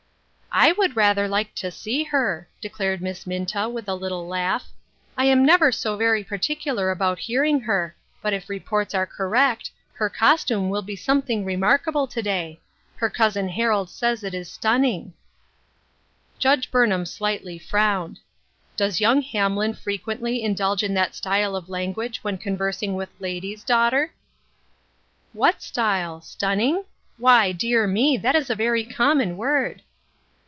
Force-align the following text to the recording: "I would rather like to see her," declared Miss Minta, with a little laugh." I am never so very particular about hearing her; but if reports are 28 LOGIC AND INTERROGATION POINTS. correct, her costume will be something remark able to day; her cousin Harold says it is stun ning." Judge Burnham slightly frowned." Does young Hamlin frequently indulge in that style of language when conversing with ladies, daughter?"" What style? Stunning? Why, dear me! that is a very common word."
"I 0.53 0.73
would 0.73 0.97
rather 0.97 1.29
like 1.29 1.55
to 1.55 1.71
see 1.71 2.03
her," 2.03 2.45
declared 2.59 3.01
Miss 3.01 3.25
Minta, 3.25 3.69
with 3.69 3.87
a 3.87 3.95
little 3.95 4.27
laugh." 4.27 4.67
I 5.17 5.23
am 5.23 5.45
never 5.45 5.71
so 5.71 5.95
very 5.95 6.25
particular 6.25 6.91
about 6.91 7.19
hearing 7.19 7.61
her; 7.61 7.95
but 8.21 8.33
if 8.33 8.49
reports 8.49 8.93
are 8.93 9.05
28 9.05 9.07
LOGIC 9.07 9.29
AND 9.29 9.31
INTERROGATION 9.31 9.49
POINTS. 9.49 10.17
correct, 10.19 10.19
her 10.19 10.27
costume 10.27 10.69
will 10.69 10.81
be 10.81 10.95
something 10.97 11.45
remark 11.45 11.83
able 11.87 12.05
to 12.05 12.21
day; 12.21 12.59
her 12.97 13.09
cousin 13.09 13.47
Harold 13.47 13.89
says 13.89 14.25
it 14.25 14.33
is 14.33 14.51
stun 14.51 14.81
ning." 14.81 15.13
Judge 16.37 16.69
Burnham 16.69 17.05
slightly 17.05 17.57
frowned." 17.57 18.19
Does 18.75 18.99
young 18.99 19.21
Hamlin 19.21 19.73
frequently 19.73 20.43
indulge 20.43 20.83
in 20.83 20.93
that 20.95 21.15
style 21.15 21.55
of 21.55 21.69
language 21.69 22.17
when 22.25 22.37
conversing 22.37 22.95
with 22.95 23.07
ladies, 23.21 23.63
daughter?"" 23.63 24.13
What 25.31 25.61
style? 25.61 26.19
Stunning? 26.19 26.83
Why, 27.17 27.53
dear 27.53 27.87
me! 27.87 28.17
that 28.17 28.35
is 28.35 28.49
a 28.49 28.55
very 28.55 28.83
common 28.83 29.37
word." 29.37 29.83